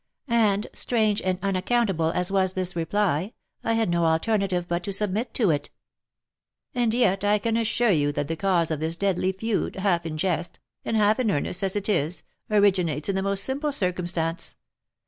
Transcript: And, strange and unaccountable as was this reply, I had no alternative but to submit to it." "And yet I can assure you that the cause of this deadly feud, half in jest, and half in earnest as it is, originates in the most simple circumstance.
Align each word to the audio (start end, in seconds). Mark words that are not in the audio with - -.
And, 0.27 0.65
strange 0.73 1.21
and 1.21 1.37
unaccountable 1.43 2.09
as 2.13 2.31
was 2.31 2.55
this 2.55 2.75
reply, 2.75 3.33
I 3.63 3.73
had 3.73 3.87
no 3.87 4.05
alternative 4.05 4.67
but 4.67 4.81
to 4.85 4.91
submit 4.91 5.31
to 5.35 5.51
it." 5.51 5.69
"And 6.73 6.91
yet 6.91 7.23
I 7.23 7.37
can 7.37 7.55
assure 7.55 7.91
you 7.91 8.11
that 8.13 8.27
the 8.27 8.35
cause 8.35 8.71
of 8.71 8.79
this 8.79 8.95
deadly 8.95 9.31
feud, 9.31 9.75
half 9.75 10.03
in 10.07 10.17
jest, 10.17 10.57
and 10.83 10.97
half 10.97 11.19
in 11.19 11.29
earnest 11.29 11.61
as 11.61 11.75
it 11.75 11.87
is, 11.87 12.23
originates 12.49 13.09
in 13.09 13.15
the 13.15 13.21
most 13.21 13.43
simple 13.43 13.71
circumstance. 13.71 14.55